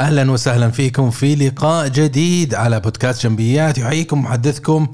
[0.00, 3.78] أهلا وسهلا فيكم في لقاء جديد على بودكاست جنبيات.
[3.78, 4.88] يحييكم محدثكم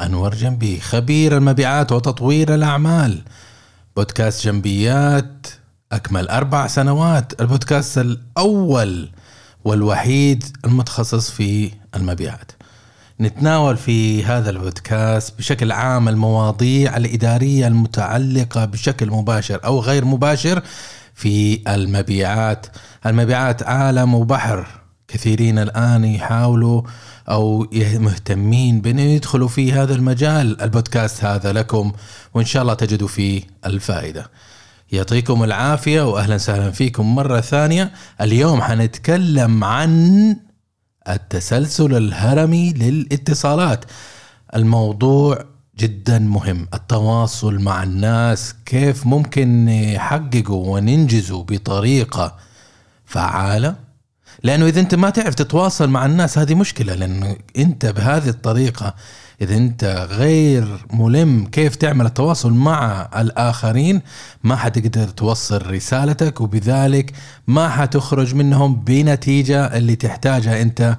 [0.00, 3.22] أنور جنبي خبير المبيعات وتطوير الأعمال.
[3.96, 5.46] بودكاست جنبيات
[5.92, 9.10] أكمل أربع سنوات البودكاست الأول
[9.64, 12.52] والوحيد المتخصص في المبيعات.
[13.20, 20.62] نتناول في هذا البودكاست بشكل عام المواضيع الإدارية المتعلقة بشكل مباشر أو غير مباشر
[21.22, 22.66] في المبيعات.
[23.06, 24.66] المبيعات عالم وبحر.
[25.08, 26.82] كثيرين الآن يحاولوا
[27.28, 31.92] أو مهتمين بأن يدخلوا في هذا المجال البودكاست هذا لكم
[32.34, 34.30] وإن شاء الله تجدوا فيه الفائدة.
[34.92, 37.92] يعطيكم العافية وأهلا وسهلا فيكم مرة ثانية.
[38.20, 40.36] اليوم حنتكلم عن
[41.08, 43.84] التسلسل الهرمي للاتصالات.
[44.54, 46.68] الموضوع جدا مهم.
[46.74, 52.36] التواصل مع الناس كيف ممكن نحققه وننجزه بطريقة
[53.06, 53.76] فعالة؟
[54.42, 58.94] لأنه إذا أنت ما تعرف تتواصل مع الناس هذه مشكلة لأنه أنت بهذه الطريقة
[59.40, 64.00] إذا أنت غير ملم كيف تعمل التواصل مع الآخرين
[64.44, 67.12] ما حتقدر توصل رسالتك وبذلك
[67.46, 70.96] ما حتخرج منهم بنتيجة اللي تحتاجها أنت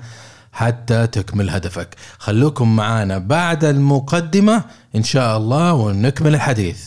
[0.54, 1.96] حتى تكمل هدفك.
[2.20, 4.64] خلوكم معنا بعد المقدمة
[4.96, 6.80] إن شاء الله ونكمل الحديث.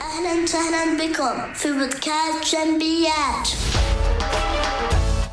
[0.00, 3.48] أهلا وسهلا بكم في بودكاست جنبيات.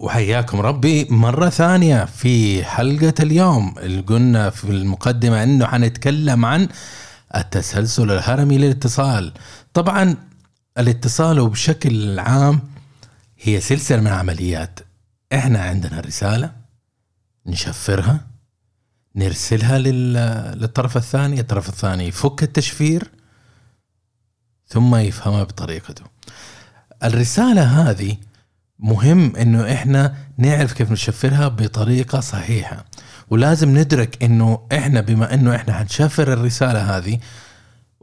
[0.00, 3.74] وحياكم ربي مرة ثانية في حلقة اليوم.
[3.78, 6.68] اللي قلنا في المقدمة إنه حنتكلم عن
[7.36, 9.32] التسلسل الهرمي للاتصال.
[9.74, 10.16] طبعا
[10.78, 12.60] الاتصال بشكل عام
[13.40, 14.80] هي سلسلة من عمليات.
[15.32, 16.52] إحنا عندنا رسالة
[17.46, 18.20] نشفرها
[19.16, 23.10] نرسلها للطرف الثاني الطرف الثاني يفك التشفير
[24.68, 26.04] ثم يفهمها بطريقته.
[27.04, 28.16] الرسالة هذه
[28.82, 32.84] مهم إنه إحنا نعرف كيف نشفرها بطريقة صحيحة.
[33.30, 37.18] ولازم ندرك إنه إحنا بما إنه إحنا حنشفر الرسالة هذه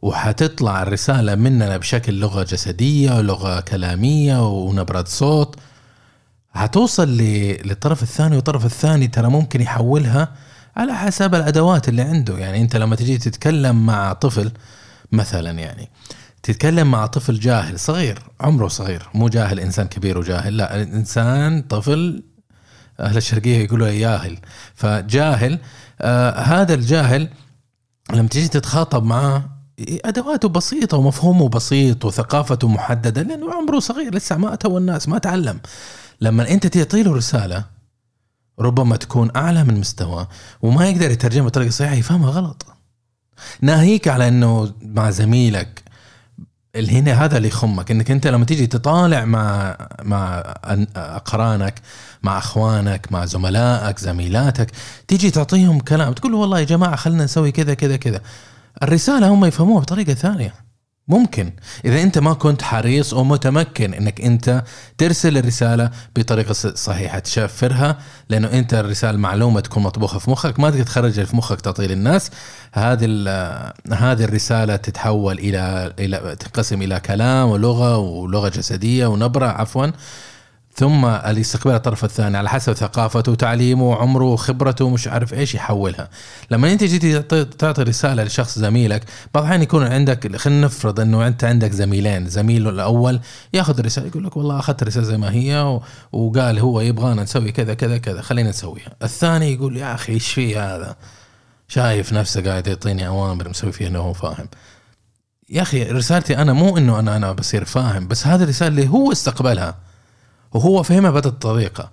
[0.01, 5.55] وحتطلع الرسالة مننا بشكل لغة جسدية ولغة كلامية ونبره صوت.
[6.53, 10.33] حتوصل للطرف الثاني والطرف الثاني ترى ممكن يحولها
[10.75, 12.38] على حسب الأدوات اللي عنده.
[12.38, 14.51] يعني أنت لما تجي تتكلم مع طفل
[15.11, 15.89] مثلا يعني.
[16.47, 22.24] تتكلم مع طفل جاهل صغير عمره صغير مو جاهل إنسان كبير وجاهل لا الانسان طفل
[23.00, 24.38] أهل الشرقية يقولوا ياهل.
[24.75, 25.59] فجاهل
[26.02, 27.30] آه هذا الجاهل
[28.13, 29.50] لما تيجي تتخاطب معاه
[29.80, 35.59] أدواته بسيطة ومفهومه بسيط وثقافته محددة لأنه عمره صغير لسه ما اتوا الناس ما تعلم.
[36.22, 37.66] لما أنت تعطي له رسالة
[38.59, 40.28] ربما تكون أعلى من مستواه
[40.62, 42.66] وما يقدر يترجمها بطريقة صحيحة يفهمها غلط.
[43.62, 45.87] ناهيك على إنه مع زميلك
[46.85, 50.43] هنا هذا اللي يخمك إنك أنت لما تيجي تطالع مع مع
[50.95, 51.81] أقرانك
[52.23, 54.71] مع أخوانك مع زملائك زميلاتك
[55.07, 58.21] تيجي تعطيهم كلام تقول والله يا جماعة خلينا نسوي كذا كذا كذا.
[58.83, 60.66] الرسالة هم يفهموها بطريقة ثانية.
[61.07, 61.51] ممكن.
[61.85, 64.63] إذا أنت ما كنت حريص ومتمكن إنك أنت
[64.97, 67.97] ترسل الرسالة بطريقة صحيحة تشفرها
[68.29, 72.31] لأنه أنت الرسالة معلومة تكون مطبوخة في مخك ما تقدر تخرجها في مخك تعطيه للناس
[72.73, 73.06] هذه
[73.94, 79.88] هذه الرسالة تتحول إلى إلى تنقسم إلى كلام ولغة ولغة جسدية ونبرة عفوا.
[80.79, 86.09] ثم الاستقبال الطرف الثاني على حسب ثقافته وتعليمه وعمره وخبرته ومش عارف إيش يحولها.
[86.51, 91.43] لما أنت جيتي تعطي رسالة لشخص زميلك بعض الأحيان يكون عندك خلينا نفرض إنه أنت
[91.43, 93.19] عندك زميلين زميله الأول
[93.53, 95.79] ياخذ الرساله يقول لك والله أخذت الرساله زي ما هي
[96.11, 98.95] وقال هو يبغانا نسوي كذا كذا كذا خلينا نسويها.
[99.03, 100.95] الثاني يقول يا أخي إيش في هذا؟
[101.68, 104.47] شايف نفسه قاعد يعطيني أوامر مسوي فيها إنه هو فاهم.
[105.50, 109.12] يا أخي رسالتي أنا مو إنه أنا أنا بصير فاهم بس هذه الرسالة اللي هو
[109.12, 109.88] استقبلها.
[110.53, 111.91] وهو فهمها بهذه الطريقة.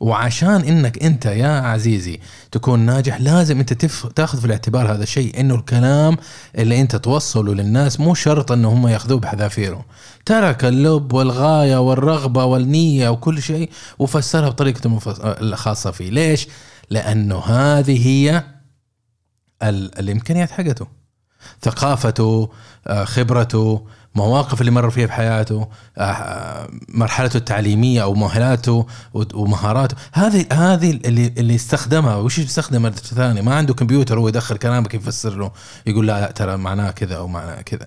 [0.00, 2.20] وعشان إنك أنت يا عزيزي
[2.52, 4.06] تكون ناجح لازم أنت تف...
[4.06, 6.16] تأخذ في الاعتبار هذا الشيء إنه الكلام
[6.58, 9.84] اللي أنت توصله للناس مو شرط إنه هم يأخذوه بحذافيره.
[10.26, 15.20] ترك اللب والغاية والرغبة والنية وكل شيء وفسرها بطريقته المفس...
[15.20, 16.10] الخاصة فيه.
[16.10, 16.48] ليش؟
[16.90, 18.44] لأنه هذه هي
[19.62, 19.98] ال...
[19.98, 20.86] الإمكانيات حقته.
[21.62, 22.50] ثقافته
[22.86, 25.68] آه، خبرته مواقف اللي مر فيها بحياته
[25.98, 28.86] آه، مرحلته التعليمية أو مؤهلاته
[29.34, 29.96] ومهاراته.
[30.12, 32.16] هذه هذه اللي اللي استخدمها.
[32.16, 35.52] وش يستخدمها ثاني ما عنده كمبيوتر هو يدخل كلامك يفسر له
[35.86, 37.86] يقول لا ترى معناه كذا أو معناه كذا.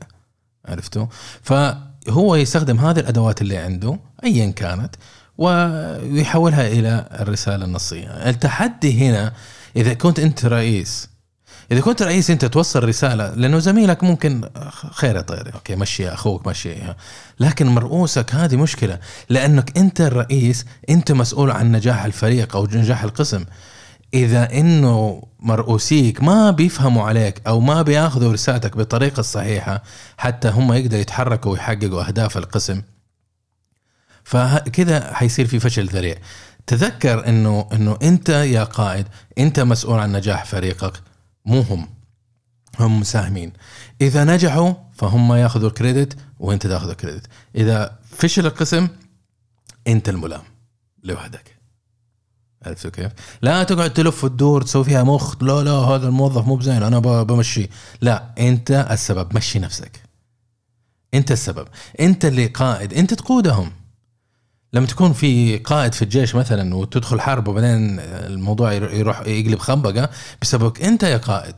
[0.65, 1.05] عرفتوا؟
[1.41, 4.95] فهو يستخدم هذه الأدوات اللي عنده ايا كانت
[5.37, 8.07] ويحولها إلى الرسالة النصية.
[8.07, 9.33] التحدي هنا
[9.75, 11.09] إذا كنت أنت رئيس
[11.71, 14.49] إذا كنت رئيس أنت توصل رسالة لأنه زميلك ممكن
[14.91, 16.75] خير يا طير أوكي مشي أخوك مشي
[17.39, 18.99] لكن مرؤوسك هذه مشكلة
[19.29, 23.45] لأنك أنت الرئيس أنت مسؤول عن نجاح الفريق أو نجاح القسم.
[24.13, 29.83] إذا إنه مرؤوسيك ما بيفهموا عليك أو ما بياخذوا رسالتك بالطريقة الصحيحة
[30.17, 32.81] حتى هم يقدروا يتحركوا ويحققوا أهداف القسم
[34.23, 36.15] فكذا حيصير في فشل ذريع.
[36.67, 40.93] تذكر إنه إنه أنت يا قائد أنت مسؤول عن نجاح فريقك.
[41.47, 41.87] مو هم.
[42.79, 43.53] هم مساهمين.
[44.01, 48.87] إذا نجحوا فهم ياخذوا الكريدت وأنت تاخذ الكريدت إذا فشل القسم
[49.87, 50.43] أنت الملام
[51.03, 51.57] لوحدك.
[52.65, 53.11] عرفت كيف؟
[53.41, 57.69] لا تقعد تلف وتدور تسوي فيها مخ لا لا هذا الموظف مو بزين أنا بمشي.
[58.01, 59.35] لا أنت السبب.
[59.35, 60.03] مشي نفسك.
[61.13, 61.67] أنت السبب.
[61.99, 62.93] أنت اللي قائد.
[62.93, 63.71] أنت تقودهم.
[64.73, 70.09] لما تكون في قائد في الجيش مثلا وتدخل حرب وبعدين الموضوع يروح يقلب خنبقة
[70.41, 71.55] بسببك أنت يا قائد.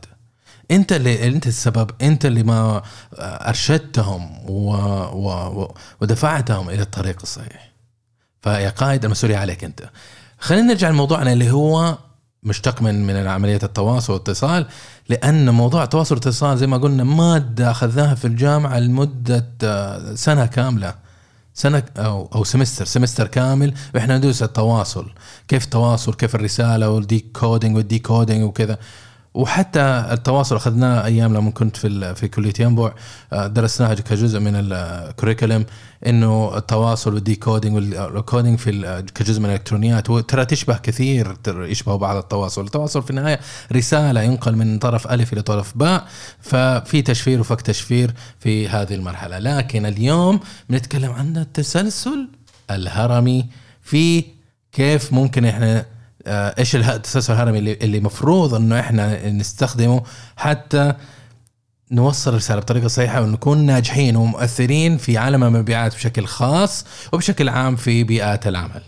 [0.70, 1.90] أنت اللي أنت السبب.
[2.02, 2.82] أنت اللي ما
[3.18, 4.72] أرشدتهم و...
[5.12, 5.74] و...
[6.00, 7.72] ودفعتهم إلى الطريق الصحيح.
[8.42, 9.90] فيا قائد المسؤولية عليك أنت.
[10.38, 11.98] خلينا نرجع لموضوعنا اللي هو
[12.42, 14.66] مشتق من من عمليه التواصل والاتصال
[15.08, 20.94] لأن موضوع التواصل والاتصال زي ما قلنا مادة أخذناها في الجامعة لمدة سنة كاملة.
[21.60, 25.06] سنة أو أو semester semester كامل وإحنا ندرس التواصل.
[25.48, 28.78] كيف التواصل كيف الرسالة وال decoding وال decoding وكذا.
[29.34, 32.92] وحتى التواصل أخذناه أيام لما كنت في في كلية ينبع
[33.32, 35.66] آه، درسناها كجزء من ال curriculum
[36.06, 42.16] إنه التواصل وال decoding وال coding في كجزء من الإلكترونيات وترى تشبه كثير يشبه بعض
[42.16, 43.40] التواصل، التواصل في النهاية
[43.72, 46.06] رسالة ينقل من طرف ألف إلى طرف باء
[46.40, 50.40] ففي تشفير وفك تشفير في هذه المرحلة، لكن اليوم
[50.70, 52.28] بنتكلم عن التسلسل
[52.70, 53.46] الهرمي
[53.82, 54.24] في
[54.72, 55.86] كيف ممكن إحنا
[56.26, 60.02] إيش التسلسل الهرمي اللي اللي مفروض إنه إحنا نستخدمه
[60.36, 60.94] حتى
[61.92, 68.04] نوصل الرسالة بطريقة صحيحة ونكون ناجحين ومؤثرين في عالم المبيعات بشكل خاص وبشكل عام في
[68.04, 68.82] بيئات العمل.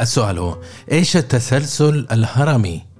[0.00, 0.58] السؤال هو
[0.92, 2.91] إيش التسلسل الهرمي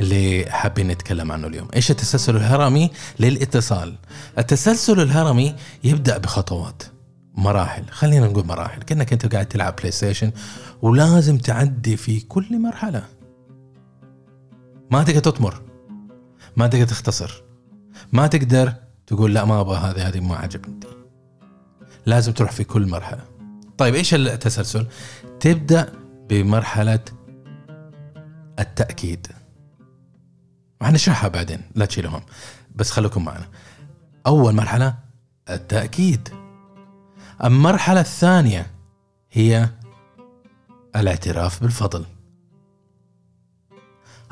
[0.00, 1.68] اللي حابين نتكلم عنه اليوم.
[1.76, 2.90] إيش التسلسل الهرمي؟
[3.20, 3.94] للاتصال.
[4.38, 5.54] التسلسل الهرمي
[5.84, 6.82] يبدأ بخطوات.
[7.34, 7.84] مراحل.
[7.90, 8.82] خلينا نقول مراحل.
[8.82, 10.30] كأنك أنت قاعد تلعب بلاي ستيشن
[10.82, 13.04] ولازم تعدي في كل مرحلة.
[14.90, 15.62] ما تقدر تطمر.
[16.56, 17.42] ما تقدر تختصر.
[18.12, 18.74] ما تقدر
[19.06, 20.80] تقول لا ما أبغى هذه هذه ما عجبني.
[22.06, 23.24] لازم تروح في كل مرحلة.
[23.78, 24.86] طيب إيش التسلسل؟
[25.40, 25.92] تبدأ
[26.28, 27.00] بمرحلة
[28.58, 29.26] التأكيد.
[30.80, 32.22] وحنشرحها بعدين؟ لا تشيلوا هم
[32.74, 33.48] بس خليكم معنا.
[34.26, 34.94] أول مرحلة
[35.50, 36.28] التأكيد.
[37.44, 38.70] المرحلة الثانية
[39.32, 39.68] هي
[40.96, 42.06] الاعتراف بالفضل.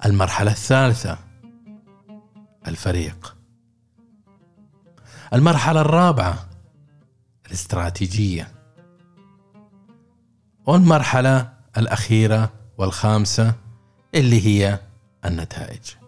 [0.04, 1.18] المرحلة الثالثة
[2.66, 3.36] الفريق.
[5.32, 6.46] المرحلة الرابعة
[7.46, 8.48] الاستراتيجية.
[10.66, 13.54] والمرحلة الأخيرة والخامسة
[14.14, 14.80] اللي هي
[15.24, 16.05] النتائج.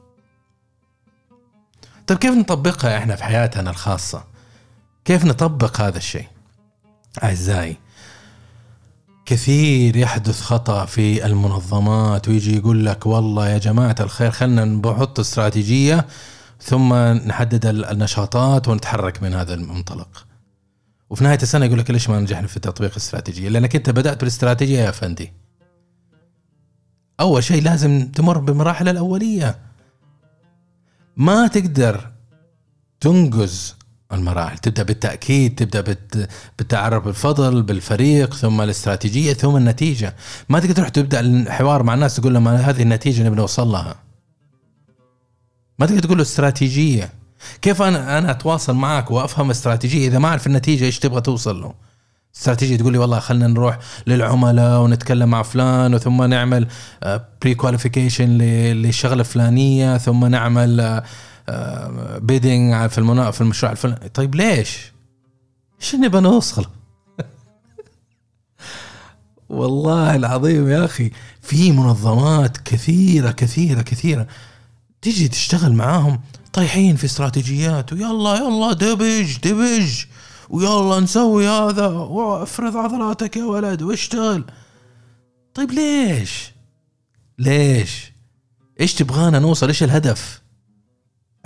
[2.09, 4.25] طيب كيف نطبقها إحنا في حياتنا الخاصة؟
[5.05, 6.27] كيف نطبق هذا الشيء؟
[7.23, 7.77] أعزائي
[9.27, 16.07] كثير يحدث خطأ في المنظمات ويجي يقول لك والله يا جماعة الخير خلنا نحط استراتيجية
[16.61, 20.27] ثم نحدد النشاطات ونتحرك من هذا المنطلق
[21.11, 24.81] وفي نهاية السنة يقول لك ليش ما نجحنا في تطبيق الاستراتيجية لأنك أنت بدأت بالاستراتيجية
[24.81, 25.33] يا فندي
[27.21, 29.68] أول شيء لازم تمر بالمراحل الأولية
[31.19, 32.11] ما تقدر
[33.01, 33.77] تنجز
[34.13, 34.59] المراحل.
[34.59, 35.97] تبدأ بالتأكيد تبدأ
[36.59, 40.17] بالتعرف بالفضل بالفريق ثم الاستراتيجية ثم النتيجة.
[40.49, 44.03] ما تقدر تروح تبدأ الحوار مع الناس تقول لهم هذه النتيجة نبي نوصل لها.
[45.79, 47.13] ما تقدر تقول له استراتيجية.
[47.63, 51.75] كيف أنا أنا أتواصل معك وأفهم استراتيجية إذا ما أعرف النتيجة إيش تبغى توصل له؟
[52.39, 56.69] استراتيجيه تقول لي والله خلينا نروح للعملاء ونتكلم مع فلان وثم نعمل
[57.43, 61.03] pre-qualification للشغلة الفلانية ثم نعمل
[62.21, 64.93] bidding آه، في المنا في المشروع الفلاني طيب ليش؟
[65.81, 66.67] إيش نبغى نوصل؟
[69.49, 71.11] والله العظيم يا أخي
[71.43, 74.27] في منظمات كثيرة كثيرة كثيرة
[75.03, 76.21] تيجي تشتغل معاهم
[76.53, 80.05] طايحين في استراتيجيات ويلا يلا دبج دبج
[80.51, 84.45] ويلا نسوي هذا وافرض عضلاتك يا ولد واشتغل.
[85.55, 86.53] طيب ليش؟
[87.39, 88.13] ليش؟
[88.81, 90.43] إيش تبغانا نوصل؟ إيش الهدف؟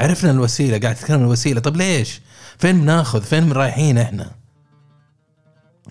[0.00, 1.60] عرفنا الوسيلة قاعد تتكلم عن الوسيلة.
[1.60, 2.20] طيب ليش؟
[2.58, 4.30] فين بناخذ؟ فين رايحين إحنا؟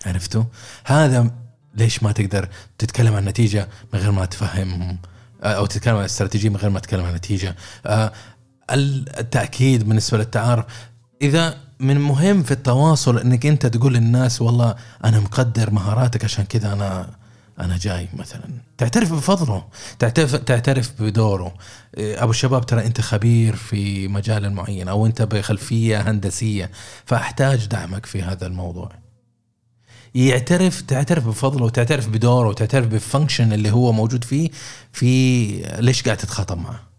[0.06, 0.44] عرفتوا؟
[0.86, 1.32] هذا
[1.76, 4.98] ليش ما تقدر تتكلم عن نتيجة من غير ما تفهمهم
[5.44, 7.56] أو تتكلم عن استراتيجية من غير ما تتكلم عن نتيجة.
[7.86, 8.14] آه،
[8.72, 10.66] التأكيد بالنسبة للتعارف.
[11.22, 14.76] إذا من مهم في التواصل إنك أنت تقول للناس والله
[15.06, 17.10] أنا مقدر مهاراتك عشان كذا أنا
[17.60, 18.08] أنا جاي.
[18.14, 18.44] مثلا
[18.78, 19.64] تعترف بفضله
[20.00, 21.54] تعترف تعترف بدوره.
[21.98, 26.72] إيه، أبو الشباب ترى أنت خبير في مجال معين أو أنت بخلفية هندسية
[27.06, 28.92] فأحتاج دعمك في هذا الموضوع.
[30.16, 34.50] يعترف تعترف بفضله وتعترف بدوره وتعترف بالفانكشن اللي هو موجود فيه
[34.94, 35.48] في
[35.80, 36.91] ليش قاعد تتخاطب معه؟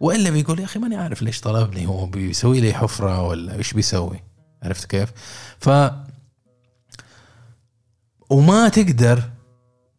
[0.00, 4.22] والا بيقول يا أخي ماني عارف ليش طلبني هو بيسوي لي حفرة ولا إيش بيسوي.
[4.62, 5.12] عرفت كيف؟
[5.58, 5.68] ف
[8.30, 9.22] وما تقدر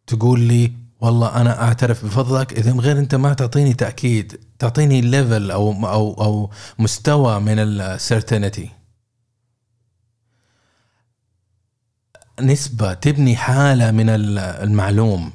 [0.06, 5.50] تقول لي والله أنا أعترف بفضلك إذا من غير أنت ما تعطيني تأكيد تعطيني level
[5.50, 8.70] أو أو أو مستوى من ال certainty
[12.40, 15.32] نسبة تبني حالة من المعلوم.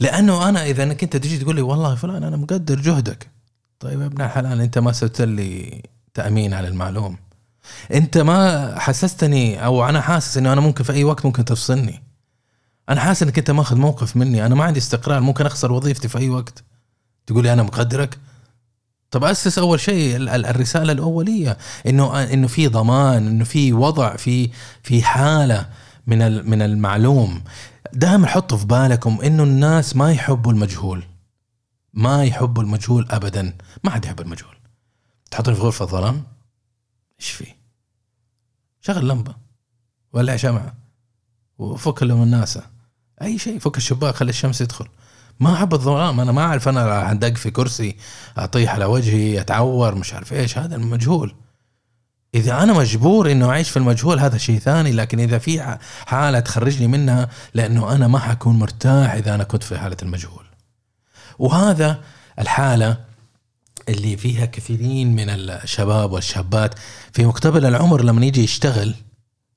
[0.00, 3.30] لأنه أنا إذا أنك أنت تجي تقول لي والله فلان أنا مقدر جهدك.
[3.80, 5.82] طيب يا ابن الحلال أنت ما سويت لي
[6.14, 7.16] تأمين على المعلوم.
[7.94, 12.02] أنت ما حسستني أو أنا حاسس أنه أنا ممكن في أي وقت ممكن تفصلني.
[12.88, 16.18] أنا حاسس إنك أنت ماخذ موقف مني أنا ما عندي استقرار ممكن أخسر وظيفتي في
[16.18, 16.64] أي وقت.
[17.26, 18.18] تقول لي أنا مقدرك؟
[19.10, 24.50] طب أسس أول شيء الرسالة الأولية إنه إنه في ضمان إنه في وضع في
[24.82, 25.66] في حالة
[26.06, 27.44] من من المعلوم.
[27.94, 31.04] دائما حطوا في بالكم إنه الناس ما يحبوا المجهول.
[31.92, 33.56] ما يحبوا المجهول ابدا.
[33.84, 34.56] ما حد يحب المجهول.
[35.30, 36.22] تحطني في غرفة ظلام
[37.20, 37.46] إيش في؟
[38.80, 39.34] شغل لمبة.
[40.12, 40.74] ولع شمعة.
[41.58, 42.62] وفك لهم الناسه
[43.22, 43.58] أي شيء.
[43.58, 44.86] فك الشباك خلي الشمس يدخل
[45.40, 46.20] ما أحب الظلام.
[46.20, 47.96] أنا ما أعرف أنا راح أدق في كرسي
[48.36, 50.58] أطيح على وجهي أتعور مش عارف إيش.
[50.58, 51.34] هذا المجهول.
[52.34, 54.92] إذا أنا مجبور إنه أعيش في المجهول هذا شيء ثاني.
[54.92, 59.78] لكن إذا في حالة تخرجني منها لأنه أنا ما حكون مرتاح إذا أنا كنت في
[59.78, 60.44] حالة المجهول.
[61.38, 62.00] وهذا
[62.38, 62.96] الحالة
[63.88, 66.74] اللي فيها كثيرين من الشباب والشابات.
[67.12, 68.94] في مقتبل العمر لما يجي يشتغل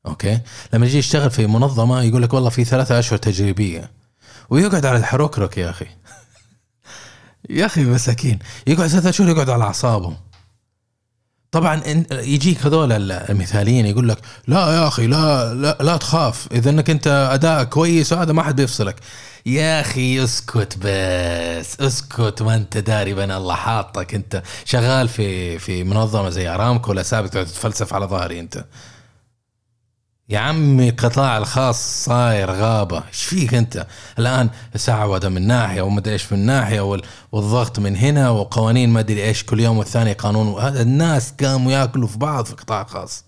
[0.06, 0.40] أوكي؟
[0.74, 3.92] لما يجي يشتغل في منظمة يقول لك والله في ثلاثة أشهر تجريبية.
[4.50, 5.88] ويقعد على الحروكرك يا أخي.
[7.50, 8.40] يا أخي مساكين.
[8.68, 10.27] يقعد ثلاثة شهور يقعد على اعصابه
[11.58, 16.90] طبعا يجيك هذول المثاليين يقول لك لا يا أخي لا لا, لا تخاف إذا إنك
[16.90, 18.96] أنت ادائك كويس وهذا ما حد بيفصلك.
[19.46, 25.84] يا أخي اسكت بس اسكت ما أنت داري بين الله حاطك أنت شغال في في
[25.84, 28.66] منظمة زي أرامكو ولا سابق تتفلسف على ظهري أنت.
[30.30, 33.04] يا عمي القطاع الخاص صاير غابة.
[33.08, 33.88] إيش فيك أنت؟
[34.20, 37.00] الآن سعودة من ناحية ومدري إيش من ناحية
[37.32, 40.62] والضغط من هنا وقوانين ما أدري إيش كل يوم والثاني قانون.
[40.62, 43.26] هذا الناس قاموا يأكلوا في بعض في القطاع الخاص.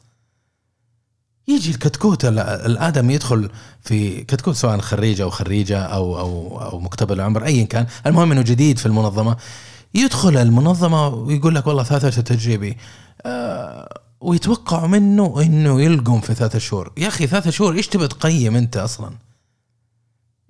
[1.48, 3.50] يجي الكتكوت الآدم يدخل
[3.82, 7.88] في كتكوت سواء خريج أو خريجة أو أو أو مقتبل العمر ايا كان.
[8.06, 9.38] المهم إنه جديد في المنظمة.
[9.94, 12.78] يدخل المنظمة ويقول لك والله ثلاثة تجريبي.
[13.26, 16.92] آه ويتوقعوا منه إنه يلقم في ثلاثة شهور.
[16.98, 19.12] يا أخي ثلاثة شهور إيش تبي تقيم أنت أصلا؟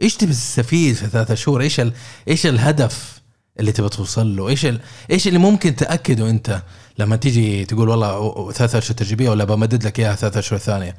[0.02, 1.94] إيش تبي تستفيد في ثلاثة شهور؟ إيش ال...
[2.28, 3.22] إيش الهدف
[3.60, 4.80] اللي تبي توصل له؟ إيش ال...
[5.12, 6.64] إيش اللي ممكن تأكده أنت
[7.00, 10.96] لما تيجي تقول والله ثلاثة اشهر تجريبية ولا بمدد لك إياها ثلاثة اشهر ثانية؟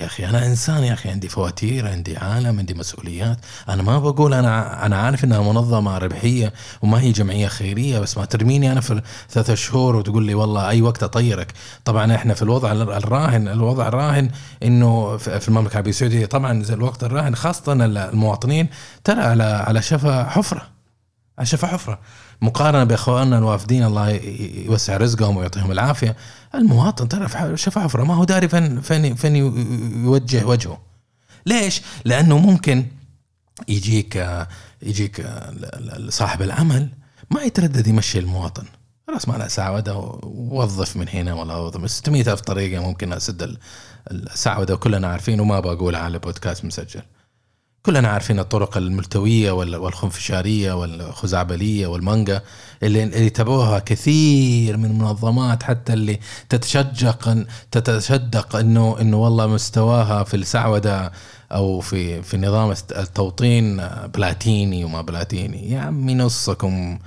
[0.00, 3.38] يا أخي أنا إنسان يا أخي عندي فواتير عندي عالم عندي مسؤوليات.
[3.68, 8.24] أنا ما بقول أنا أنا عارف إنها منظمة ربحية وما هي جمعية خيرية بس ما
[8.24, 11.52] ترميني أنا في ثلاثة شهور وتقول لي والله أي وقت أطيرك.
[11.84, 14.30] طبعا إحنا في الوضع الراهن الوضع الراهن
[14.62, 18.68] إنه في المملكة العربية السعودية طبعا زي الوقت الراهن خاصة المواطنين
[19.04, 20.62] ترى على على شفا حفرة
[21.38, 21.98] على شفا حفرة.
[22.42, 24.08] مقارنة بإخواننا الوافدين الله
[24.66, 26.16] يوسع رزقهم ويعطيهم العافية.
[26.54, 29.36] المواطن ترى شاف حفره ما هو داري فين فين فين
[30.04, 30.80] يوجه وجهه.
[31.46, 32.86] ليش؟ لأنه ممكن
[33.68, 34.46] يجيك
[34.82, 35.26] يجيك
[36.08, 36.88] صاحب العمل
[37.30, 38.64] ما يتردد يمشي المواطن.
[39.14, 41.90] راس مال سعودة وظف من هنا ولا وظف.
[41.90, 43.56] 600 ألف طريقة ممكن أسد
[44.10, 47.02] السعودة وكلنا عارفين وما بقول على بودكاست مسجل.
[47.82, 52.42] كلنا عارفين الطرق الملتوية وال- والخنفشارية والخزعبلية والمانجا
[52.82, 60.36] اللي اللي يتبعوها كثير من المنظمات حتى اللي تتشجق تتشدق انه إنه والله مستواها في
[60.36, 61.12] السعودة
[61.52, 63.76] أو في في نظام التوطين
[64.14, 65.70] بلاتيني وما بلاتيني.
[65.70, 66.98] يا عمي نصكم.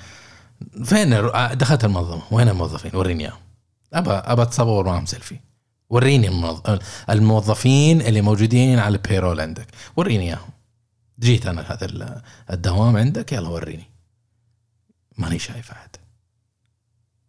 [0.84, 1.10] فين
[1.54, 3.38] دخلت المنظمة؟ وين الموظفين؟ وريني إياهم.
[3.94, 5.40] ابى ابى اتصور معهم سيلفي.
[5.90, 9.68] وريني الموظ- الموظفين اللي موجودين على ال payroll عندك.
[9.96, 10.53] وريني إياهم.
[11.20, 13.90] جيت أنا هذا ال- الدوام عندك يلا وريني.
[15.18, 15.90] ماني شايف أحد.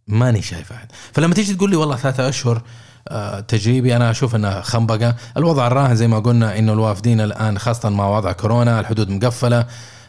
[0.07, 0.93] ماني شايف أحد.
[1.13, 2.63] فلما تيجي تقول لي والله ثلاثة أشهر
[3.09, 5.17] آه، تجريبي أنا أشوف انها خنبقة.
[5.37, 9.67] الوضع الراهن زي ما قلنا إنه الوافدين الآن خاصة مع وضع كورونا الحدود مقفلة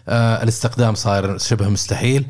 [0.07, 2.27] آه، الاستخدام صار شبه مستحيل.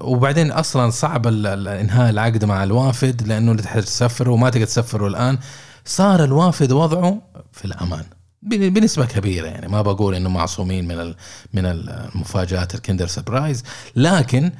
[0.00, 5.38] وبعدين أصلا صعب إنهاء العقد مع الوافد لأنه تحتاج تسفره وما تقدر تسفره الآن.
[5.84, 8.04] صار الوافد وضعه في الأمان.
[8.42, 9.68] بنسبة كبيرة يعني.
[9.68, 11.14] ما بقول إنه معصومين من
[11.52, 13.62] من المفاجآت الكندر سربرايز
[13.96, 14.52] لكن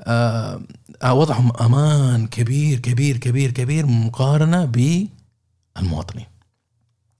[0.00, 0.60] آه
[1.04, 6.26] وضعهم أمان كبير كبير كبير كبير مقارنة بالمواطنين.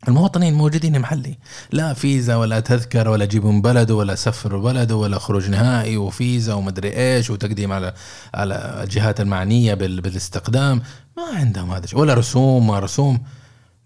[0.08, 1.38] المواطنين موجودين محلي.
[1.72, 6.54] لا فيزا ولا تذكر ولا جيبوا من بلده ولا سفر بلده ولا خروج نهائي وفيزا
[6.54, 7.94] ومدري إيش وتقديم على
[8.34, 10.82] على الجهات المعنية بال- بالاستقدام.
[11.16, 11.98] ما عندهم هذا الشيء.
[11.98, 13.20] ولا رسوم ما رسوم.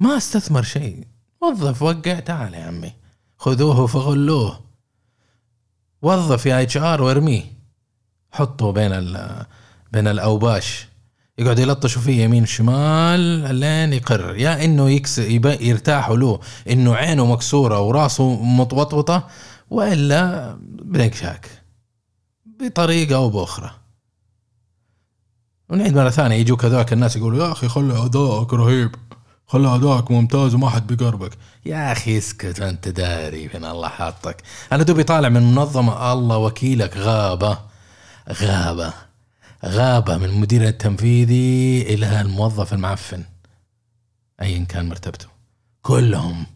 [0.00, 1.04] ما استثمر شيء.
[1.42, 2.92] وظف وقع تعال يا عمي.
[3.38, 4.60] خذوه فغلوه.
[6.02, 7.44] وظف يا HR وارميه.
[8.32, 9.46] حطه بين ال
[9.92, 10.88] بين الأوباش.
[11.38, 16.40] يقعد يلطشوا فيه يمين شمال لين يقرر يا إنه يكس يرتاحوا له.
[16.70, 19.28] إنه عينه مكسورة وراسه مطوطوطه
[19.70, 21.62] وإلا بدك شاك.
[22.46, 23.70] بطريقة أو بأخرى.
[25.68, 26.36] ونعيد مرة ثانية.
[26.36, 28.94] يجوك هذاك الناس يقولوا يا أخي خلي أدائك رهيب.
[29.46, 31.30] خلي ادائك ممتاز وما حد بيقربك
[31.66, 34.42] يا أخي اسكت أنت داري فين الله حاطك.
[34.72, 36.12] أنا دوبي طالع من منظمة.
[36.12, 36.96] الله وكيلك.
[36.96, 37.58] غابة.
[38.32, 38.92] غابة.
[39.64, 43.24] غابة من المدير التنفيذي إلى الموظف المعفن.
[44.42, 45.26] ايا كان مرتبته.
[45.82, 46.46] كلهم.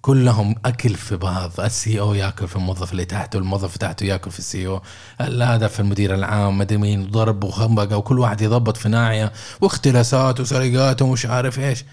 [0.00, 1.60] كلهم أكل في بعض.
[1.60, 4.82] السي أو يأكل في الموظف اللي تحته الموظف تحته يأكل في السي أو.
[5.20, 9.32] هذا في المدير العام مدري مين ضرب وخنبقة وكل واحد يضبط في ناحية.
[9.60, 11.84] واختلاسات وسرقات ومش عارف إيش.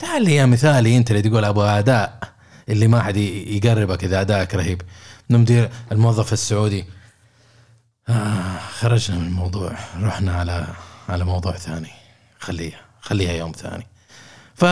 [0.00, 2.20] تعال يا مثالي انت اللي تقول ابو أداء
[2.68, 4.82] اللي ما حد يقربك إذا ادائك رهيب.
[5.30, 6.84] المدير الموظف السعودي.
[8.08, 10.66] آه خرجنا من الموضوع رحنا على
[11.08, 11.90] على موضوع ثاني.
[12.38, 13.86] خليها خليها يوم ثاني.
[14.54, 14.64] ف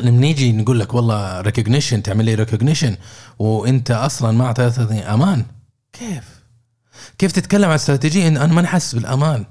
[0.00, 2.96] لما نيجي نقول لك والله recognition تعمل لي recognition
[3.38, 5.46] وانت أصلا ما أعطيتني أمان.
[5.92, 6.24] كيف؟
[7.18, 9.44] كيف تتكلم عن استراتيجية إن أنا ماني حاسس بالأمان؟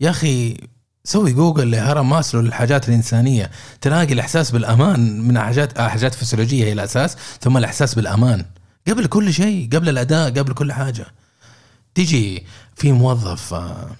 [0.00, 0.56] يا أخي
[1.04, 3.50] سوي جوجل لهرم ماسلو للحاجات الإنسانية.
[3.80, 8.44] تلاقي الإحساس بالأمان من حاجات حاجات فسيولوجية هي الأساس ثم الإحساس بالأمان.
[8.88, 11.06] قبل كل شيء قبل الأداء قبل كل حاجة.
[11.94, 13.90] تيجي في موظف آه،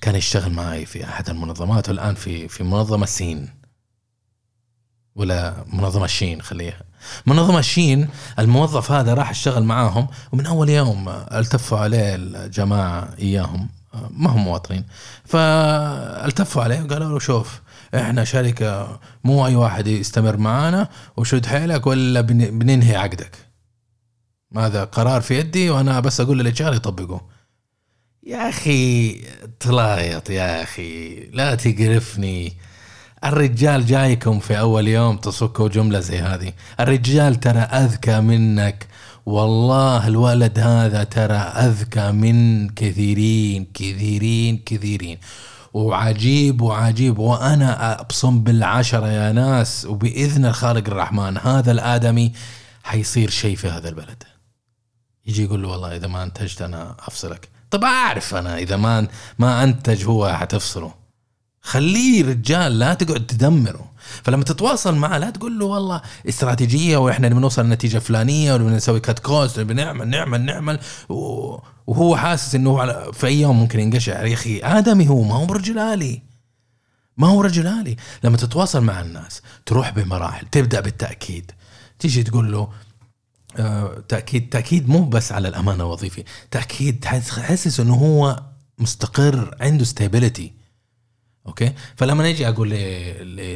[0.00, 3.48] كان يشتغل معي في أحد المنظمات والآن في في منظمة سين.
[5.16, 6.80] ولا منظمة شين خليها.
[7.26, 13.68] منظمة شين الموظف هذا راح اشتغل معاهم ومن أول يوم آه، التفوا عليه الجماعة إياهم.
[14.10, 14.84] ما هم مواطنين.
[15.24, 17.60] فالتفوا عليه وقالوا له شوف
[17.94, 23.36] إحنا شركة مو أي واحد يستمر معانا وشد حيلك ولا بن- بننهي عقدك.
[24.56, 27.20] هذا قرار في يدي وأنا بس أقول للرجال يطبقوه.
[28.26, 29.12] يا أخي
[29.60, 32.56] تلايط يا أخي لا تقرفني.
[33.24, 36.52] الرجال جايكم في أول يوم تصكوا جملة زي هذه.
[36.80, 38.86] الرجال ترى أذكى منك
[39.26, 45.18] والله الولد هذا ترى أذكى من كثيرين كثيرين كثيرين.
[45.74, 47.18] وعجيب وعجيب.
[47.18, 52.32] وأنا أبصم بالعشرة يا ناس وبإذن الخالق الرحمن هذا الآدمي
[52.82, 54.22] حيصير شيء في هذا البلد.
[55.26, 57.48] يجي يقول له والله إذا ما أنتجت أنا أفصلك.
[57.70, 59.08] طب أعرف أنا إذا ما
[59.38, 61.05] ما أنتج هو حتفصله.
[61.66, 63.92] خليه رجال لا تقعد تدمره.
[64.22, 69.60] فلما تتواصل معه لا تقول له والله استراتيجية وإحنا بنوصل لنتيجة فلانية وبنسوي cut cost
[69.60, 70.78] بنعمل نعمل نعمل
[71.86, 74.24] وهو حاسس إنه في أي يوم ممكن ينقشع.
[74.24, 76.22] يا أخي آدمي هو ما هو رجل آلي.
[77.16, 77.96] ما هو رجل آلي.
[78.24, 81.50] لما تتواصل مع الناس تروح بمراحل تبدأ بالتأكيد.
[81.98, 82.68] تيجي تقول له
[83.56, 88.42] آه، تأكيد تأكيد مو بس على الأمانة الوظيفي تأكيد تحسس إنه هو
[88.78, 90.55] مستقر عنده stability
[91.48, 92.70] okay؟ فلما أجي أقول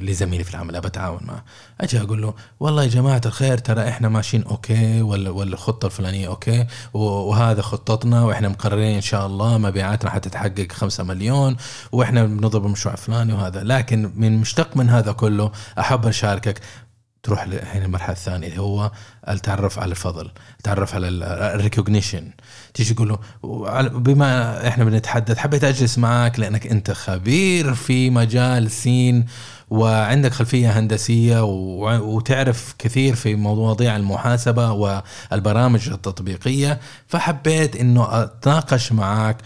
[0.07, 1.44] لزميلي في العمل بتعاون معه.
[1.81, 6.29] أجي أقول له والله يا جماعة الخير ترى إحنا ماشيين okay ولا ولا الخطه الفلانية
[6.28, 11.57] okay وهذا خطتنا وإحنا مقررين إن شاء الله مبيعاتنا حتتحقق 5 مليون
[11.92, 13.62] وإحنا بنضرب المشروع الفلاني وهذا.
[13.62, 16.61] لكن من مشتق من هذا كله أحب أشاركك
[17.22, 18.90] تروح الحين المرحله الثانية اللي هو
[19.28, 21.09] التعرف على الفضل التعرف على
[21.54, 22.30] ال recognition
[22.74, 23.18] تيجي تقول له
[23.88, 29.26] بما إحنا بنتحدث حبيت أجلس معك لأنك أنت خبير في مجال سين
[29.70, 36.80] وعندك خلفية هندسية وتعرف كثير في مواضيع المحاسبة والبرامج التطبيقية.
[37.06, 39.37] فحبيت إنه أتناقش معك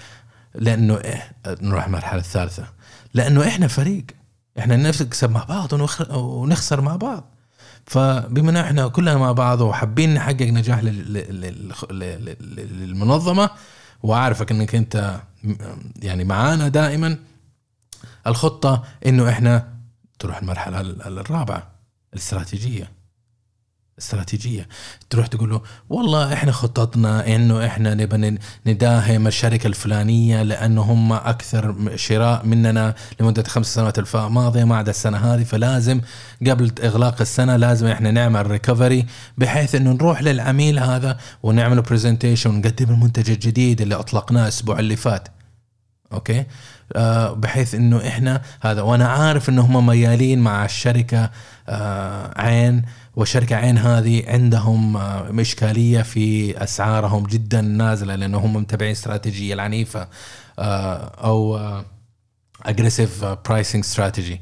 [0.54, 1.22] لأنه إيه
[1.62, 2.64] نروح المرحله الثالثة.
[3.14, 4.04] لأنه إحنا فريق
[4.58, 7.33] إحنا نكسب مع بعض ونخ- ونخسر مع بعض.
[7.86, 13.50] فبما إن إحنا كلنا مع بعض وحابين نحقق نجاح لل- لل- لل- لل- لل- للمنظمة
[14.02, 15.20] وعارفك إنك أنت
[16.02, 17.18] يعني معانا دائما
[18.26, 19.68] الخطة إنه إحنا
[20.18, 21.70] تروح المرحلة ال- الرابعة
[22.12, 22.90] الاستراتيجية.
[23.98, 24.68] استراتيجية.
[25.10, 31.74] تروح تقول له والله إحنا خططنا إنه إحنا نبى نداهم الشركة الفلانية لأنه هم أكثر
[31.96, 36.00] شراء مننا لمدة خمس سنوات الماضية ما عدا السنة هذه فلازم
[36.46, 39.06] قبل إغلاق السنة لازم إحنا نعمل ريكفري
[39.38, 45.28] بحيث إنه نروح للعميل هذا ونعمل presentation ونقدم المنتج الجديد اللي أطلقناه الأسبوع اللي فات.
[46.12, 46.44] okay؟
[46.96, 51.30] آه بحيث إنه إحنا هذا وأنا عارف إنه هم ميالين مع الشركة
[51.68, 52.82] آه عين
[53.16, 60.08] والشركة عين هذه عندهم آه إشكالية في أسعارهم جدا نازلة لأنه هم متبعين استراتيجية العنيفة
[60.58, 61.12] آه
[61.56, 61.84] آه
[62.62, 64.40] aggressive pricing strategy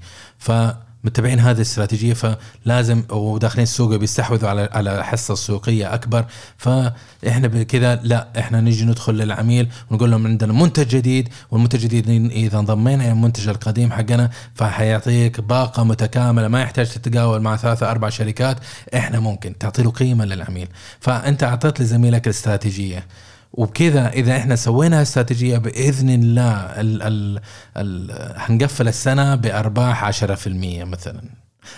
[1.03, 6.25] فمتبعين هذه الاستراتيجية فلازم وداخلين السوق بيستحوذوا على على حصة سوقية أكبر.
[6.57, 12.59] فإحنا بكذا لا إحنا نجي ندخل للعميل ونقول لهم عندنا منتج جديد والمنتج الجديد إذا
[12.59, 18.57] انضمينا إلى المنتج القديم حقنا فحيعطيك باقة متكاملة ما يحتاج تتقاول مع ثلاثة أربع شركات
[18.95, 20.69] إحنا ممكن تعطي له قيمة للعميل.
[21.01, 23.07] فأنت أعطيت لزميلك الاستراتيجية.
[23.53, 27.41] وبكذا إذا إحنا سوينا استراتيجيه بإذن الله ال ال
[27.77, 31.23] ال هنقفل السنة بأرباح 10% مثلا.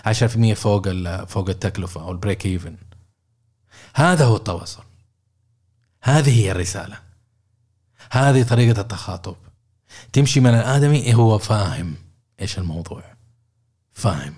[0.07, 0.89] 10% فوق
[1.25, 2.77] فوق التكلفة أو ال break even
[3.95, 4.83] هذا هو التواصل.
[6.03, 6.99] هذه هي الرسالة.
[8.11, 9.37] هذه طريقة التخاطب.
[10.13, 11.95] تمشي من الآدمي هو فاهم
[12.41, 13.03] إيش الموضوع؟
[13.93, 14.35] فاهم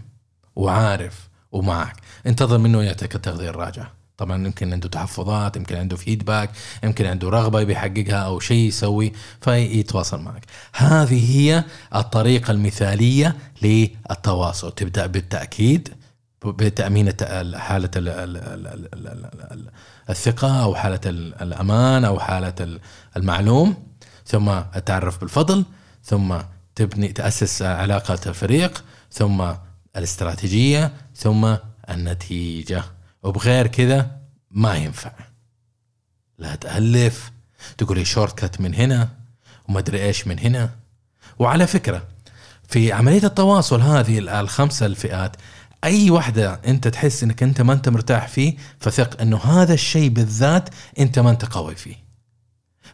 [0.57, 1.97] وعارف ومعك.
[2.27, 3.96] انتظر منه يعطيك التغذية الراجعة.
[4.17, 6.51] طبعا يمكن عنده تحفظات يمكن عنده feedback
[6.85, 10.45] يمكن عنده رغبة بيحققها أو شيء يسوي فيتواصل معك.
[10.75, 14.73] هذه هي الطريقة المثالية للتواصل.
[14.73, 15.95] تبدأ بالتأكيد
[16.45, 17.13] بتأمين
[17.57, 19.71] حالة ال- ال- ال- ال- ال- ال- ال-
[20.11, 22.81] الثقة أو حالة ال- الأمان أو حالة ال-
[23.17, 23.75] المعلوم.
[24.27, 25.65] ثم التعرف بالفضل.
[26.05, 26.37] ثم
[26.75, 28.85] تبني تأسس علاقة الفريق.
[29.13, 29.45] ثم
[29.97, 30.93] الاستراتيجية.
[31.17, 31.55] ثم
[31.91, 32.83] النتيجة.
[33.27, 34.17] وبغير كذا
[34.51, 35.13] ما ينفع.
[36.39, 37.31] لا تألف
[37.79, 39.09] تقول لي شورت كت من هنا
[39.69, 40.71] وما أدري إيش من هنا.
[41.39, 42.05] وعلى فكرة
[42.69, 45.37] في عملية التواصل هذه ال- الخمسة الفئات
[45.85, 50.69] أي واحدة أنت تحس إنك أنت ما أنت مرتاح فيه فثق إنه هذا الشيء بالذات
[50.99, 52.06] أنت ما أنت قوي فيه.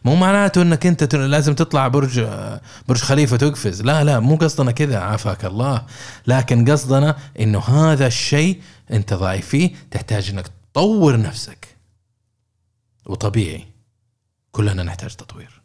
[0.05, 2.27] مو معناته إنك أنت لازم تطلع برج
[2.87, 3.81] برج خليفة تقفز.
[3.81, 5.85] لا لا مو قصدنا كذا عافاك الله.
[6.27, 8.61] لكن قصدنا إنه هذا الشيء
[8.91, 11.67] أنت ضعيف فيه تحتاج إنك تطور نفسك.
[13.05, 13.65] وطبيعي.
[14.51, 15.61] كلنا نحتاج تطوير.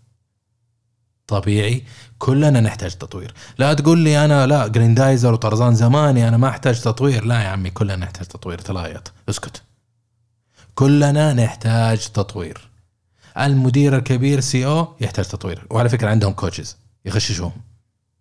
[1.27, 1.85] طبيعي.
[2.19, 3.35] كلنا نحتاج تطوير.
[3.59, 7.25] لا تقول لي أنا لا جريندايزر وطرزان زماني أنا ما أحتاج تطوير.
[7.25, 8.59] لا يا عمي كلنا نحتاج تطوير.
[8.59, 9.13] تلايط.
[9.29, 9.63] اسكت.
[10.75, 12.68] كلنا نحتاج تطوير.
[13.39, 15.67] المدير الكبير CEO يحتاج تطوير.
[15.71, 17.53] وعلى فكرة عندهم coaches يغششوهم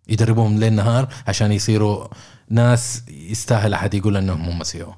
[0.08, 2.06] يدربوهم ليل نهار عشان يصيروا
[2.50, 4.94] ناس يستاهل أحد يقول إنهم هم CEO.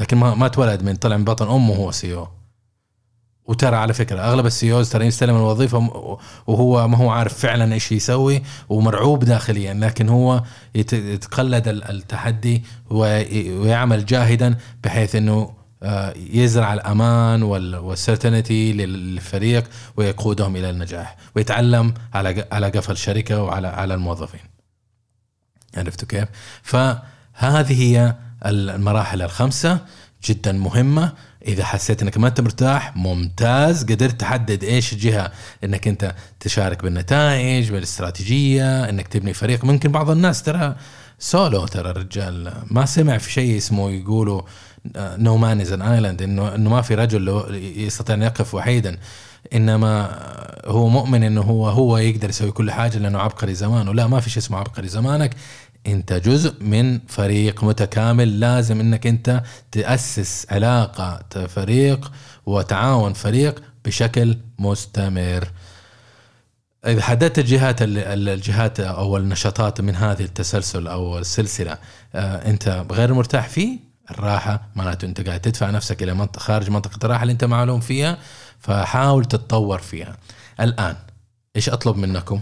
[0.00, 2.28] لكن ما ما اتولد من طلع من بطن أمه هو CEO.
[3.46, 5.78] وترى على فكرة أغلب ال CEOs ترى يستلم الوظيفة
[6.46, 10.42] وهو ما هو عارف فعلا إيش يسوي ومرعوب داخليا لكن هو
[10.74, 15.50] يت- يتقلد ال- التحدي وي- ويعمل جاهدا بحيث إنه
[16.16, 19.64] يزرع الأمان وال certainty للفريق
[19.96, 24.40] ويقودهم إلى النجاح ويتعلم على على قفا الشركة وعلى على الموظفين.
[25.76, 26.28] عرفتوا كيف؟
[26.62, 28.14] فهذه هي
[28.46, 29.78] المراحل الخمسة
[30.24, 31.12] جدا مهمة
[31.46, 35.32] إذا حسيت إنك ما أنت مرتاح ممتاز قدرت تحدد إيش الجهة
[35.64, 40.76] إنك أنت تشارك بالنتائج بالاستراتيجية إنك تبني فريق ممكن بعض الناس ترى
[41.18, 44.42] سولو ترى الرجال ما سمع في شيء اسمه يقولوا
[44.96, 48.98] no man is an island انه إنه ما في رجل له- يستطيع أن يقف وحيدا.
[49.54, 50.08] إنما
[50.66, 53.94] هو مؤمن إنه هو هو يقدر يسوي كل حاجة لأنه عبقري زمانه.
[53.94, 55.34] لا ما في شيء اسمه عبقري زمانك.
[55.86, 58.40] أنت جزء من فريق متكامل.
[58.40, 62.12] لازم إنك أنت تأسس علاقة فريق
[62.46, 65.48] وتعاون فريق بشكل مستمر.
[66.86, 71.78] إذا حددت الجهات ال- ال- الجهات أو النشاطات من هذه التسلسل أو السلسلة
[72.14, 76.98] آه، أنت غير مرتاح فيه؟ الراحة معناته انت قاعد تدفع نفسك إلى منطقة خارج منطقة
[77.04, 78.18] الراحة اللي انت معلوم فيها
[78.58, 80.16] فحاول تتطور فيها.
[80.60, 80.96] الآن
[81.56, 82.40] إيش أطلب منكم؟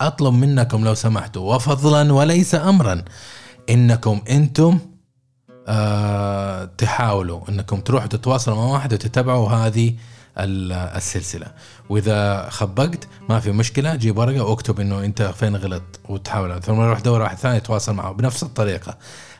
[0.00, 3.04] أطلب منكم لو سمحتوا وفضلا وليس امرا
[3.70, 4.78] إنكم أنتم
[5.68, 9.94] آه تحاولوا إنكم تروحوا تتواصلوا مع واحد وتتابعوا هذه
[10.38, 11.46] السلسلة.
[11.88, 16.62] وإذا خبقت ما في مشكلة جيب ورقه واكتب إنه أنت فين غلط وتحاول.
[16.62, 18.96] ثم روح دور واحد ثاني يتواصل معه بنفس الطريقة.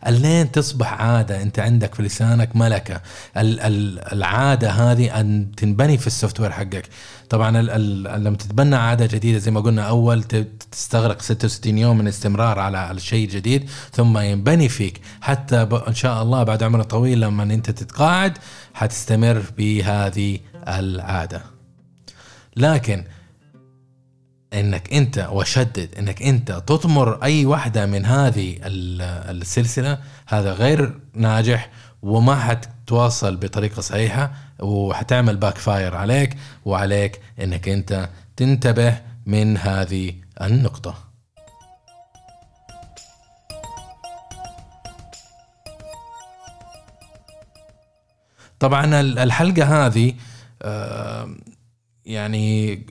[0.07, 3.01] اللين تصبح عادة أنت عندك في لسانك ملكة.
[3.37, 6.89] ال- ال- العادة هذه أن تنبني في السوفت وير حقك.
[7.31, 10.23] طبعا ال ال لما تتبنى عادة جديدة زي ما قلنا أول
[10.73, 15.01] تستغرق 66 يوم من استمرار على الشيء الجديد ثم ينبني فيك.
[15.21, 15.57] حتى
[15.89, 18.39] إن شاء الله بعد عمر طويل لما أنت تتقاعد
[18.75, 21.43] حتستمر بهذه العادة.
[22.57, 23.05] لكن
[24.55, 31.71] إنك أنت وشدد إنك أنت تطمر أي واحدة من هذه ال- السلسلة هذا غير ناجح
[32.03, 40.95] وما حتتواصل بطريقة صحيحة وحتعمل باك فاير عليك وعليك إنك أنت تنتبه من هذه النقطة.
[48.61, 50.15] طبعا ال- الحلقة هذه
[52.05, 52.87] يعني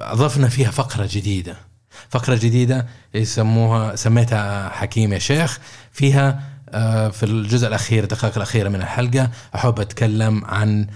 [0.00, 1.56] أضفنا فيها فقرة جديدة.
[2.08, 5.58] فقرة جديدة يسموها سميتها حكيم يا شيخ.
[5.92, 10.86] فيها آه، في الجزء الأخير الدقائق الأخيرة من الحلقة أحب أتكلم عن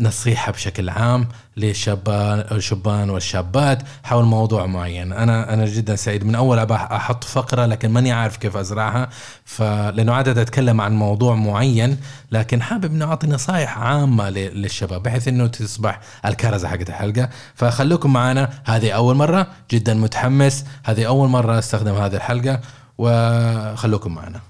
[0.00, 5.12] نصيحة بشكل عام للشبان الشبان والشابات حول موضوع معين.
[5.12, 6.24] أنا أنا جدا سعيد.
[6.24, 9.08] من أول أحط فقرة لكن ماني عارف كيف أزرعها.
[9.44, 11.96] فلانه عادة أتكلم عن موضوع معين
[12.30, 17.28] لكن حابب انه أعطي نصائح عامة للشباب بحيث إنه تصبح الكرزة حقت الحلقة.
[17.54, 18.50] فخلوكم معنا.
[18.64, 19.46] هذه أول مرة.
[19.70, 20.64] جدا متحمس.
[20.84, 22.60] هذه أول مرة أستخدم هذه الحلقة.
[22.98, 24.40] وخلوكم معنا.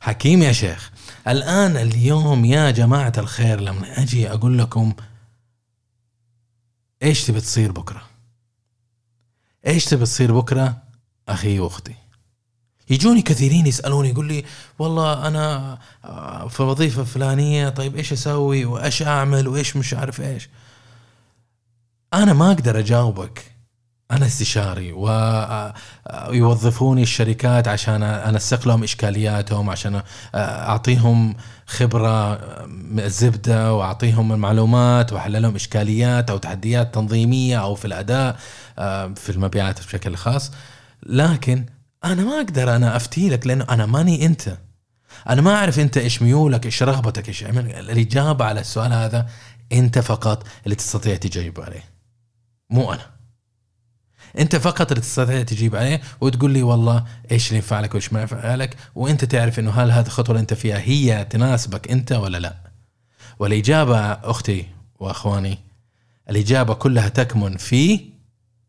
[0.00, 0.90] حكيم يا شيخ
[1.28, 4.92] الآن اليوم يا جماعة الخير لما أجي أقول لكم
[7.02, 8.02] إيش تبي تصير بكرة؟
[9.66, 10.82] إيش تبي تصير بكرة؟
[11.28, 11.94] أخي وأختي.
[12.90, 14.44] يجوني كثيرين يسألوني يقول لي
[14.78, 20.48] والله أنا آه، في وظيفة فلانية طيب إيش أسوي؟ وإيش أعمل؟ وإيش مش عارف إيش؟
[22.14, 23.52] أنا ما أقدر أجاوبك
[24.10, 24.92] أنا استشاري
[26.28, 30.02] ويوظفوني الشركات عشان انسق لهم إشكالياتهم عشان
[30.34, 32.40] أعطيهم خبرة
[33.06, 38.36] زبدة وأعطيهم المعلومات وأحل لهم إشكاليات أو تحديات تنظيمية أو في الأداء
[39.14, 40.52] في المبيعات بشكل خاص.
[41.02, 41.66] لكن
[42.04, 44.58] أنا ما أقدر أنا أفتي لك لأنه أنا ماني أنت.
[45.28, 49.26] أنا ما أعرف أنت إيش ميولك إيش رغبتك إيش الاجابه على السؤال هذا
[49.72, 51.84] أنت فقط اللي تستطيع تجاوب عليه.
[52.70, 53.19] مو أنا.
[54.38, 58.20] انت فقط اللي تستطيع تجيب عليه وتقول لي والله إيش اللي ينفع لك وإيش ما
[58.20, 62.38] ينفع لك وأنت تعرف إنه هل هذه الخطوة اللي أنت فيها هي تناسبك أنت ولا
[62.38, 62.56] لا.
[63.38, 64.66] والإجابة أختي
[65.00, 65.58] وأخواني
[66.30, 68.00] الإجابة كلها تكمن في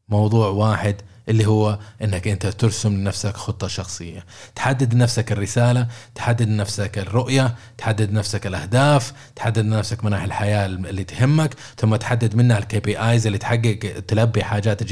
[0.09, 0.95] موضوع واحد
[1.29, 4.25] اللي هو إنك أنت ترسم لنفسك خطة شخصية.
[4.55, 11.55] تحدد لنفسك الرسالة تحدد لنفسك الرؤية تحدد لنفسك الأهداف تحدد لنفسك مناحي الحياة اللي تهمك
[11.77, 14.83] ثم تحدد منها ال KPIs اللي تحقق تلبي حاجات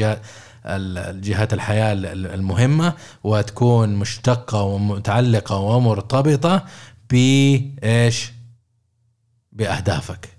[0.66, 2.94] الجهات الحياة المهمة
[3.24, 6.66] وتكون مشتقة ومتعلقة ومرتبطة
[7.10, 8.32] بإيش؟
[9.52, 10.30] بأهدافك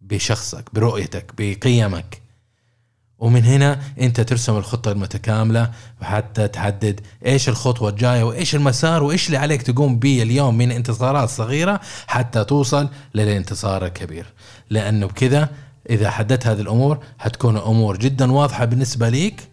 [0.00, 2.22] بشخصك برؤيتك بقيمك
[3.18, 5.70] ومن هنا أنت ترسم الخطة المتكاملة
[6.02, 11.28] وحتى تحدد إيش الخطوة الجاية وإيش المسار وإيش اللي عليك تقوم به اليوم من انتصارات
[11.28, 14.26] صغيرة حتى توصل للانتصار الكبير
[14.70, 15.48] لأنه بكذا
[15.90, 19.48] إذا حددت هذه الأمور حتكون الأمور جدا واضحة بالنسبة ليك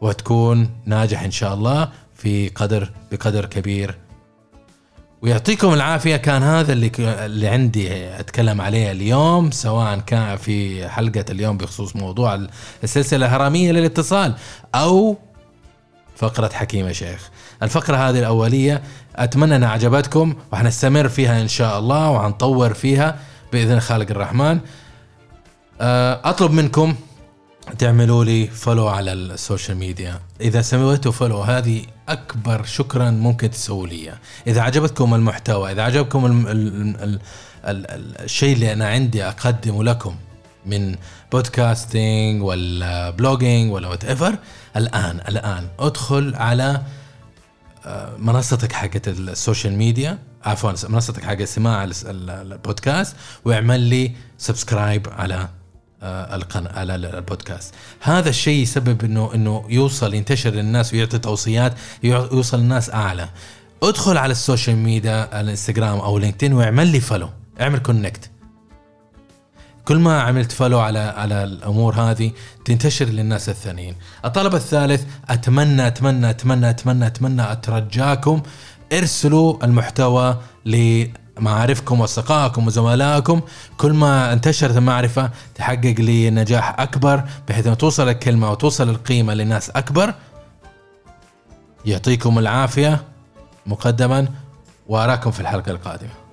[0.00, 3.94] وتكون ناجح إن شاء الله في قدر بقدر كبير.
[5.22, 6.16] ويعطيكم العافية.
[6.16, 12.46] كان هذا اللي اللي عندي أتكلم عليه اليوم سواء كان في حلقة اليوم بخصوص موضوع
[12.84, 14.34] السلسلة الهرمية للاتصال
[14.74, 15.16] أو
[16.16, 17.30] فقرة حكيم يا شيخ.
[17.62, 18.82] الفقرة هذه الأولية
[19.16, 23.18] أتمنى أنها عجبتكم وحنستمر فيها إن شاء الله وحنطور فيها.
[23.52, 24.60] بإذن خالق الرحمن.
[26.24, 26.94] أطلب منكم
[27.78, 30.20] تعملوا لي follow على ال social media.
[30.40, 34.12] إذا سويتوا follow هذه أكبر شكرا ممكن تسووا لي
[34.46, 37.20] إذا عجبتكم المحتوى إذا عجبكم ال ال ال
[37.90, 40.16] ال الشيء اللي أنا عندي أقدمه لكم
[40.66, 40.96] من
[41.32, 44.38] podcasting ولا vlogging ولا whatever
[44.76, 46.82] الان الآن أدخل على
[47.86, 50.18] آه، منصتك حقت ال social media.
[50.46, 55.48] عفوا منصتك حق ال- البودكاست واعمل لي subscribe على
[56.02, 57.74] آه، القناة على البودكاست.
[58.00, 63.28] هذا الشيء يسبب إنه إنه يوصل ينتشر للناس ويعطي توصيات يوصل للناس أعلى.
[63.82, 67.28] ادخل على ال social media الإنستغرام أو LinkedIn واعمل لي follow
[67.60, 68.30] اعمل connect
[69.84, 72.32] كل ما عملت follow على على الأمور هذه
[72.64, 73.94] تنتشر للناس الثانيين.
[74.24, 78.42] الطلب الثالث أتمنى أتمنى أتمنى أتمنى أتمنى أترجاكم
[78.92, 83.40] ارسلوا المحتوى لمعارفكم وأصدقائكم وزملائكم
[83.76, 89.70] كل ما انتشرت المعرفة تحقق لي نجاح أكبر بحيث أن توصل الكلمة وتوصل القيمة لناس
[89.70, 90.14] أكبر.
[91.84, 93.04] يعطيكم العافية
[93.66, 94.28] مقدما
[94.88, 96.25] وأراكم في الحلقة القادمة.